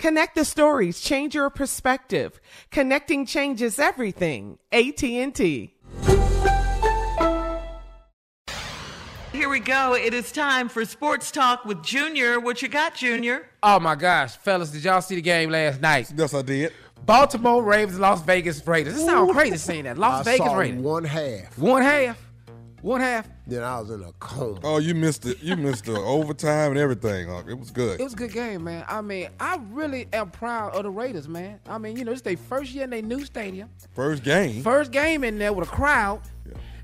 [0.00, 2.40] Connect the stories, change your perspective.
[2.70, 4.58] Connecting changes everything.
[4.72, 5.74] AT&T.
[9.30, 9.94] Here we go.
[9.94, 12.40] It is time for Sports Talk with Junior.
[12.40, 13.50] What you got, Junior?
[13.62, 16.10] Oh my gosh, fellas, did y'all see the game last night?
[16.16, 16.72] Yes, I did.
[17.04, 18.94] Baltimore Ravens, Las Vegas Raiders.
[18.94, 19.98] This sounds crazy saying that.
[19.98, 20.80] Las I Vegas saw Raiders.
[20.80, 21.58] one half.
[21.58, 22.18] One half.
[22.82, 23.28] One half.
[23.46, 24.60] Then I was in a coma.
[24.64, 25.42] Oh, you missed it.
[25.42, 27.28] You missed the overtime and everything.
[27.28, 27.42] Huh?
[27.48, 28.00] It was good.
[28.00, 28.84] It was a good game, man.
[28.88, 31.60] I mean, I really am proud of the Raiders, man.
[31.68, 33.68] I mean, you know, it's their first year in their new stadium.
[33.94, 34.62] First game.
[34.62, 36.22] First game in there with a crowd.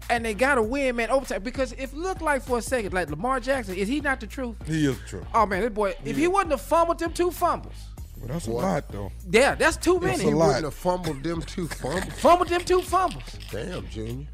[0.09, 1.43] And they got to win, man, overtime.
[1.43, 4.27] Because if it looked like for a second, like Lamar Jackson, is he not the
[4.29, 4.55] truth?
[4.65, 5.27] He is true.
[5.35, 7.75] Oh, man, this boy, if he wouldn't have fumbled them two fumbles,
[8.19, 9.13] Well, that's a lot, though.
[9.31, 10.25] yeah, that's too That's many.
[10.25, 10.47] a He lot.
[10.47, 12.13] wouldn't have fumbled them two fumbles.
[12.15, 13.23] Fumbled them two fumbles.
[13.51, 14.27] Damn, Junior.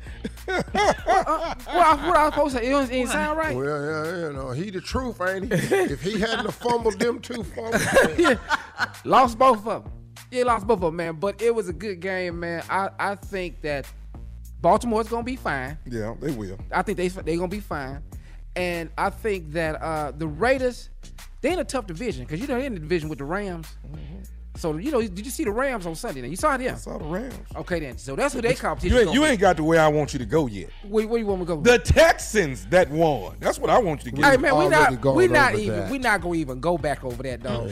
[0.47, 2.67] What I, what I was supposed to say?
[2.69, 3.57] It don't ain't sound right.
[3.57, 5.75] Well, yeah, you know, he the truth, ain't he?
[5.75, 7.85] if he hadn't have fumbled them two fumbles,
[8.19, 8.39] man,
[9.05, 9.93] Lost both of them.
[10.31, 11.17] Yeah, lost both of them, man.
[11.17, 12.63] But it was a good game, man.
[12.71, 13.87] I, I think that
[14.61, 15.77] Baltimore's gonna be fine.
[15.87, 16.59] Yeah, they will.
[16.71, 18.01] I think they they gonna be fine,
[18.57, 20.89] and I think that uh, the Raiders
[21.43, 23.69] they in a tough division because you know they're in the division with the Rams.
[24.57, 26.21] So you know, did you see the Rams on Sunday?
[26.21, 26.75] Now you saw them.
[26.75, 27.35] I saw the Rams.
[27.57, 27.97] Okay, then.
[27.97, 28.95] So that's who they competition.
[28.97, 30.69] You ain't, you ain't got to where I want you to go yet.
[30.87, 31.61] Where, where you want me to go?
[31.63, 33.37] The Texans that won.
[33.41, 34.25] That's what I want you to get.
[34.31, 35.91] hey man, we already not gone we not even that.
[35.91, 37.71] we not gonna even go back over that dog.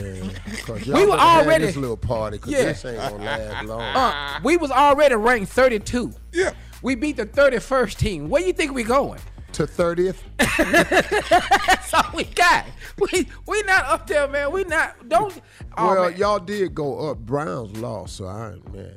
[0.50, 2.62] because We were already- this little party because Yeah.
[2.64, 3.80] this ain't gonna last long.
[3.97, 6.12] Uh, we was already ranked 32.
[6.32, 6.53] Yeah.
[6.82, 8.30] We beat the 31st team.
[8.30, 9.20] Where you think we going?
[9.54, 12.66] To thirtieth, That's all we got.
[12.98, 14.52] We we not up there, man.
[14.52, 15.41] We not don't.
[15.76, 16.18] Oh, well, man.
[16.18, 17.18] y'all did go up.
[17.18, 18.94] Browns lost, so I man.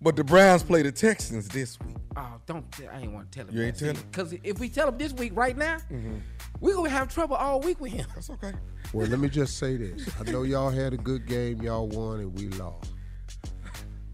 [0.00, 1.96] But the Browns play the Texans this week.
[2.16, 2.70] Oh, don't.
[2.70, 3.56] tell- I ain't want to tell him.
[3.56, 3.96] You ain't tell him?
[4.10, 6.18] Because if we tell him this week, right now, mm-hmm.
[6.60, 8.06] we gonna have trouble all week with him.
[8.14, 8.52] That's okay.
[8.92, 10.08] Well, let me just say this.
[10.18, 12.92] I know y'all had a good game, y'all won, and we lost.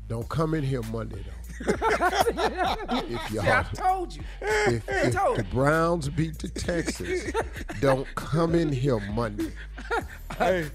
[0.08, 1.43] Don't come in here Monday though.
[1.60, 4.22] If See, I y'all, told you.
[4.42, 5.50] if, if told the you.
[5.50, 7.32] Browns beat the Texans,
[7.80, 9.52] don't come in here Monday.
[10.38, 10.68] Hey,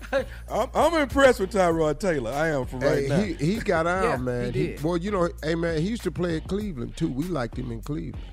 [0.49, 2.31] I'm, I'm impressed with Tyrod Taylor.
[2.31, 3.19] I am for right Hey, now.
[3.21, 4.53] he he got out, Yeah, man.
[4.53, 4.83] he did.
[4.83, 7.09] well, you know, hey man, he used to play at Cleveland too.
[7.09, 8.23] We liked him in Cleveland.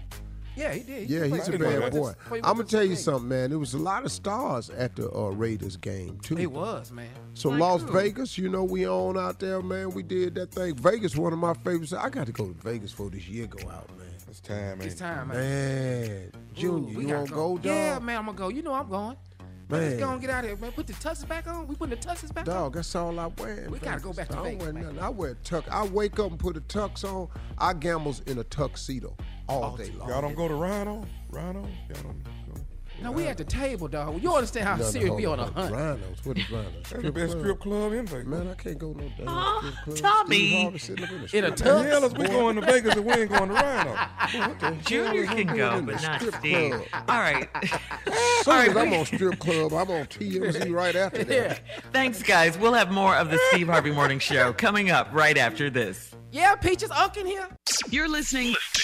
[0.57, 1.11] Yeah, he did.
[1.11, 2.15] Yeah, he's a bad boy.
[2.33, 3.51] I'm gonna tell you something, man.
[3.51, 6.39] There was a lot of stars at the uh, Raiders game too.
[6.39, 7.11] It was, man.
[7.35, 7.93] So Like Las who?
[7.93, 9.91] Vegas, you know, we on out there, man.
[9.91, 10.75] We did that thing.
[10.77, 11.93] Vegas, one of my favorites.
[11.93, 14.07] I got to go to Vegas for this year go out, man.
[14.29, 14.87] It's time, man.
[14.87, 15.37] It's time, man.
[15.37, 17.65] Man, Junior, Ooh, you want to go, dog?
[17.65, 18.49] Yeah, man, I'm gonna go.
[18.49, 19.17] You know I'm going.
[19.69, 19.81] Man.
[19.81, 20.73] Let's go and get out of here, man.
[20.73, 21.67] Put the tuxes back on.
[21.67, 22.55] We putting the tuxes back on.
[22.55, 23.67] Dog, that's all I wear.
[23.69, 24.99] We gotta go back to I don't Vegas, wear nothing.
[25.01, 25.69] I wear tux.
[25.69, 27.29] I wake up and put a tux on.
[27.59, 29.17] I gambles in a tuxedo
[29.49, 30.09] all day long.
[30.09, 31.05] Y'all don't go to Rhino?
[31.31, 31.61] Rhino?
[31.89, 32.31] Y'all don't go.
[33.03, 34.23] No, we at the table, dog.
[34.23, 35.71] You understand how No, no, serious hold we on a hunt?
[35.75, 36.25] Rhinos.
[36.25, 36.73] What is Rhinos?
[36.89, 38.27] That's the best strip club in Vegas.
[38.27, 39.97] Man, I can't go no damn Aw, strip club.
[39.99, 40.37] Tommy.
[40.37, 42.63] Steve Harvey sitting up in, a In a strip the hell is we going to
[42.63, 43.91] Vegas and we ain't going to Rhino?
[43.91, 46.73] What the hell Junior can go, but not strip Steve.
[46.73, 47.05] club?
[47.07, 47.49] All right.
[47.55, 47.71] As
[48.47, 51.61] soon as I'm on strip club, I'm on TMZ right after that.
[51.67, 51.81] Yeah.
[51.93, 52.57] Thanks, guys.
[52.57, 56.13] We'll have more of the Steve Harvey Morning Show coming up right after this.
[56.33, 57.47] Yeah, Peaches Unc in here.
[57.91, 58.55] You're listening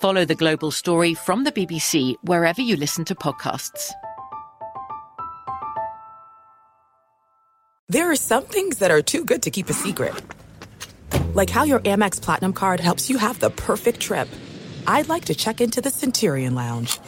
[0.00, 3.90] Follow The Global Story from the BBC wherever you listen to podcasts.
[7.88, 10.14] There are some things that are too good to keep a secret.
[11.34, 14.28] Like how your Amex Platinum card helps you have the perfect trip.
[14.86, 17.00] I'd like to check into the Centurion Lounge.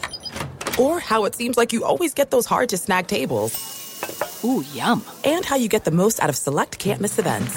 [0.77, 4.43] Or how it seems like you always get those hard to snag tables.
[4.45, 5.05] Ooh, yum.
[5.23, 7.57] And how you get the most out of select can't miss events.